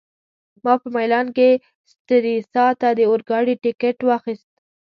[0.63, 1.49] ما په میلان کي
[1.91, 4.51] سټریسا ته د اورګاډي ټکټ واخیست.